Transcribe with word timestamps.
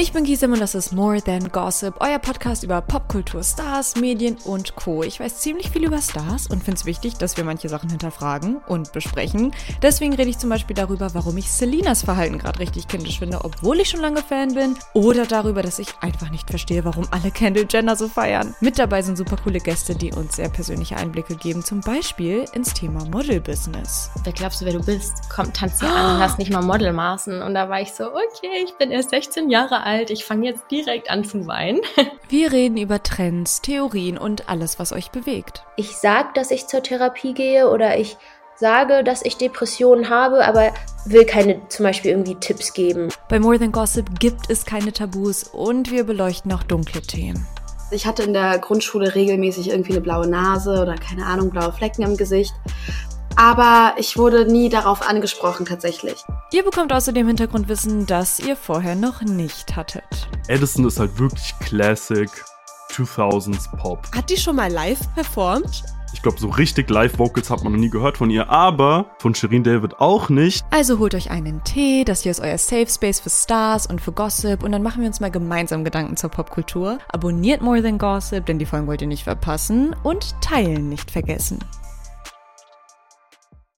Ich 0.00 0.12
bin 0.12 0.22
Gisem 0.22 0.52
und 0.52 0.60
das 0.60 0.76
ist 0.76 0.92
More 0.92 1.20
Than 1.20 1.50
Gossip, 1.50 1.96
euer 1.98 2.20
Podcast 2.20 2.62
über 2.62 2.80
Popkultur, 2.80 3.42
Stars, 3.42 3.96
Medien 3.96 4.36
und 4.44 4.76
Co. 4.76 5.02
Ich 5.02 5.18
weiß 5.18 5.40
ziemlich 5.40 5.70
viel 5.70 5.84
über 5.84 6.00
Stars 6.00 6.46
und 6.46 6.62
finde 6.62 6.78
es 6.78 6.84
wichtig, 6.84 7.14
dass 7.14 7.36
wir 7.36 7.42
manche 7.42 7.68
Sachen 7.68 7.90
hinterfragen 7.90 8.58
und 8.68 8.92
besprechen. 8.92 9.52
Deswegen 9.82 10.14
rede 10.14 10.30
ich 10.30 10.38
zum 10.38 10.50
Beispiel 10.50 10.76
darüber, 10.76 11.12
warum 11.14 11.36
ich 11.36 11.50
Selinas 11.50 12.04
Verhalten 12.04 12.38
gerade 12.38 12.60
richtig 12.60 12.86
kindisch 12.86 13.18
finde, 13.18 13.44
obwohl 13.44 13.80
ich 13.80 13.88
schon 13.88 13.98
lange 13.98 14.22
Fan 14.22 14.54
bin. 14.54 14.76
Oder 14.94 15.26
darüber, 15.26 15.62
dass 15.62 15.80
ich 15.80 15.88
einfach 16.00 16.30
nicht 16.30 16.48
verstehe, 16.48 16.84
warum 16.84 17.08
alle 17.10 17.32
Kendall 17.32 17.66
Jenner 17.68 17.96
so 17.96 18.06
feiern. 18.06 18.54
Mit 18.60 18.78
dabei 18.78 19.02
sind 19.02 19.18
super 19.18 19.36
coole 19.42 19.58
Gäste, 19.58 19.96
die 19.96 20.12
uns 20.12 20.36
sehr 20.36 20.48
persönliche 20.48 20.96
Einblicke 20.96 21.34
geben, 21.34 21.64
zum 21.64 21.80
Beispiel 21.80 22.44
ins 22.52 22.72
Thema 22.72 23.04
Model-Business. 23.06 24.12
Wer 24.22 24.32
glaubst 24.32 24.60
du, 24.60 24.64
wer 24.64 24.74
du 24.74 24.84
bist? 24.84 25.28
Komm, 25.28 25.52
tanz 25.52 25.80
dir 25.80 25.88
an 25.88 26.14
und 26.14 26.22
hast 26.22 26.38
nicht 26.38 26.52
mal 26.52 26.62
Modelmaßen. 26.62 27.42
Und 27.42 27.54
da 27.54 27.68
war 27.68 27.80
ich 27.80 27.92
so, 27.92 28.04
okay, 28.04 28.62
ich 28.64 28.74
bin 28.74 28.92
erst 28.92 29.10
16 29.10 29.50
Jahre 29.50 29.82
alt 29.82 29.87
alt, 29.88 30.10
ich 30.10 30.24
fange 30.24 30.46
jetzt 30.46 30.70
direkt 30.70 31.10
an 31.10 31.24
zu 31.24 31.46
weinen. 31.46 31.80
Wir 32.28 32.52
reden 32.52 32.76
über 32.76 33.02
Trends, 33.02 33.62
Theorien 33.62 34.18
und 34.18 34.48
alles, 34.48 34.78
was 34.78 34.92
euch 34.92 35.10
bewegt. 35.10 35.64
Ich 35.76 35.96
sage, 35.96 36.28
dass 36.34 36.50
ich 36.50 36.66
zur 36.66 36.82
Therapie 36.82 37.32
gehe 37.32 37.70
oder 37.70 37.98
ich 37.98 38.16
sage, 38.56 39.02
dass 39.02 39.22
ich 39.22 39.36
Depressionen 39.36 40.10
habe, 40.10 40.44
aber 40.44 40.74
will 41.06 41.24
keine 41.24 41.66
zum 41.68 41.84
Beispiel 41.84 42.10
irgendwie 42.10 42.34
Tipps 42.34 42.72
geben. 42.74 43.08
Bei 43.28 43.40
More 43.40 43.58
Than 43.58 43.72
Gossip 43.72 44.20
gibt 44.20 44.50
es 44.50 44.66
keine 44.66 44.92
Tabus 44.92 45.44
und 45.44 45.90
wir 45.90 46.04
beleuchten 46.04 46.52
auch 46.52 46.64
dunkle 46.64 47.00
Themen. 47.00 47.46
Ich 47.90 48.06
hatte 48.06 48.24
in 48.24 48.34
der 48.34 48.58
Grundschule 48.58 49.14
regelmäßig 49.14 49.70
irgendwie 49.70 49.92
eine 49.92 50.02
blaue 50.02 50.28
Nase 50.28 50.82
oder 50.82 50.96
keine 50.96 51.24
Ahnung, 51.24 51.50
blaue 51.50 51.72
Flecken 51.72 52.02
im 52.02 52.16
Gesicht 52.18 52.52
aber 53.38 53.94
ich 53.98 54.16
wurde 54.18 54.50
nie 54.50 54.68
darauf 54.68 55.08
angesprochen 55.08 55.64
tatsächlich. 55.64 56.24
Ihr 56.50 56.64
bekommt 56.64 56.94
außerdem 56.94 57.26
Hintergrundwissen, 57.26 58.06
das 58.06 58.40
ihr 58.40 58.56
vorher 58.56 58.94
noch 58.94 59.20
nicht 59.20 59.76
hattet. 59.76 60.02
Edison 60.48 60.86
ist 60.86 60.98
halt 60.98 61.18
wirklich 61.18 61.52
Classic 61.60 62.30
2000s 62.90 63.68
Pop. 63.76 64.08
Hat 64.16 64.30
die 64.30 64.38
schon 64.38 64.56
mal 64.56 64.72
live 64.72 64.98
performt? 65.14 65.82
Ich 66.14 66.22
glaube, 66.22 66.40
so 66.40 66.48
richtig 66.48 66.88
Live-Vocals 66.88 67.50
hat 67.50 67.62
man 67.62 67.74
noch 67.74 67.78
nie 67.78 67.90
gehört 67.90 68.16
von 68.16 68.30
ihr, 68.30 68.48
aber 68.48 69.10
von 69.18 69.34
Shirin 69.34 69.62
David 69.62 70.00
auch 70.00 70.30
nicht. 70.30 70.64
Also 70.70 70.98
holt 70.98 71.14
euch 71.14 71.30
einen 71.30 71.62
Tee, 71.64 72.04
das 72.04 72.22
hier 72.22 72.30
ist 72.30 72.40
euer 72.40 72.56
Safe 72.56 72.86
Space 72.88 73.20
für 73.20 73.28
Stars 73.28 73.86
und 73.86 74.00
für 74.00 74.12
Gossip 74.12 74.62
und 74.62 74.72
dann 74.72 74.82
machen 74.82 75.02
wir 75.02 75.08
uns 75.08 75.20
mal 75.20 75.30
gemeinsam 75.30 75.84
Gedanken 75.84 76.16
zur 76.16 76.30
Popkultur. 76.30 76.98
Abonniert 77.08 77.60
More 77.60 77.82
Than 77.82 77.98
Gossip, 77.98 78.46
denn 78.46 78.58
die 78.58 78.64
Folgen 78.64 78.86
wollt 78.86 79.02
ihr 79.02 79.06
nicht 79.06 79.24
verpassen 79.24 79.94
und 80.02 80.34
teilen 80.40 80.88
nicht 80.88 81.10
vergessen. 81.10 81.58